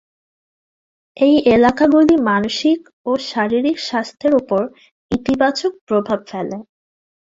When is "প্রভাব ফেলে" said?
5.87-6.57